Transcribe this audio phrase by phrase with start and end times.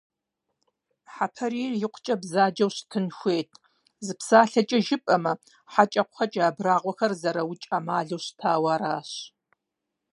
[1.13, 3.49] Хьэпарийр икъукӀэ бзаджэу щытын хуейт,
[4.05, 5.33] зы псалъэкӀэ жыпӀэмэ,
[5.73, 9.11] хьэкӀэкхъуэкӀэ абрагъуэхэр зэраукӀ Ӏэмалу щытауэ аращ.